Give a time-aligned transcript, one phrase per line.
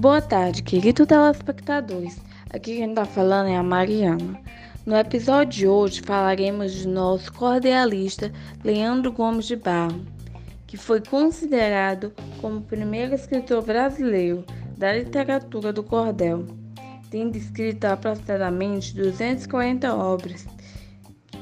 [0.00, 2.20] Boa tarde, queridos telespectadores.
[2.50, 4.40] Aqui quem está falando é a Mariana.
[4.86, 8.30] No episódio de hoje falaremos de nosso cordialista
[8.62, 10.00] Leandro Gomes de Barro,
[10.68, 14.44] que foi considerado como o primeiro escritor brasileiro
[14.76, 16.46] da literatura do cordel,
[17.10, 20.46] tendo escrito aproximadamente 240 obras.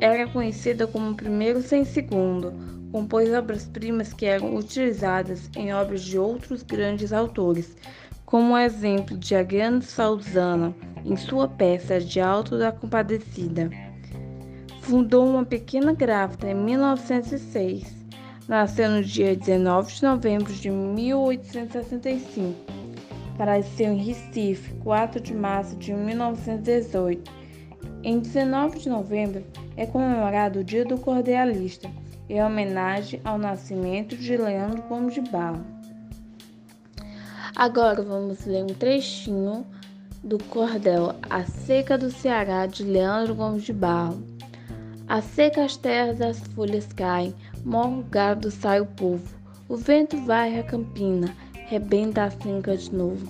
[0.00, 2.54] Era conhecida como o primeiro sem segundo,
[2.92, 7.76] compôs obras-primas que eram utilizadas em obras de outros grandes autores,
[8.24, 10.74] como o exemplo de Adriano Salzano
[11.04, 13.70] em sua peça De Alto da Compadecida.
[14.82, 17.98] Fundou uma pequena grávida em 1906.
[18.46, 22.54] Nasceu no dia 19 de novembro de 1865.
[23.36, 27.30] Faleceu em Recife, 4 de março de 1918.
[28.02, 29.44] Em 19 de novembro
[29.76, 31.90] é comemorado o Dia do Cordialista,
[32.28, 35.64] em homenagem ao nascimento de Leandro Gomes de Barro.
[37.56, 39.66] Agora vamos ler um trechinho
[40.22, 44.22] do cordel A Seca do Ceará de Leandro Gomes de Barro.
[45.08, 49.26] A seca as terras as folhas caem, morre o gado, sai o povo.
[49.66, 53.26] O vento vai a campina, rebenta a cinca de novo.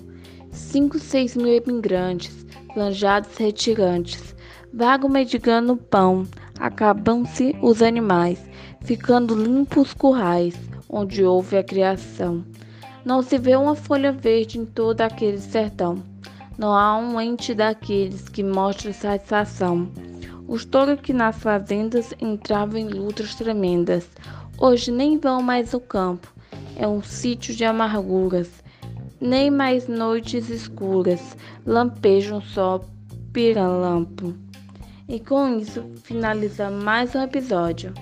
[0.51, 4.35] Cinco, seis mil imigrantes, planjados retirantes,
[4.75, 6.27] vagam medigando o pão,
[6.59, 8.45] acabam-se os animais,
[8.89, 10.55] ficando limpos os currais,
[10.89, 12.43] onde houve a criação.
[13.05, 16.03] Não se vê uma folha verde em todo aquele sertão.
[16.57, 19.91] Não há um ente daqueles que mostre satisfação.
[20.49, 24.09] Os touros que nas fazendas entravam em lutas tremendas,
[24.57, 26.33] hoje nem vão mais ao campo.
[26.75, 28.49] É um sítio de amarguras.
[29.21, 31.37] Nem mais noites escuras
[31.67, 32.81] lampejam só
[33.35, 34.33] piralampo.
[35.07, 37.93] E com isso finaliza mais um episódio.